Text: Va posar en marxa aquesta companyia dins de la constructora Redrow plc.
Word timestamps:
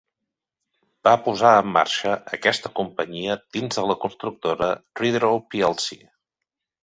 Va 1.07 1.11
posar 1.25 1.49
en 1.63 1.67
marxa 1.73 2.13
aquesta 2.37 2.71
companyia 2.79 3.35
dins 3.57 3.79
de 3.79 3.83
la 3.91 3.99
constructora 4.05 4.71
Redrow 5.03 5.41
plc. 5.55 6.01